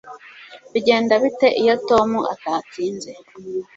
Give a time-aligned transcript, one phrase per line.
[0.71, 3.09] Bigenda bite iyo Tom atatsinze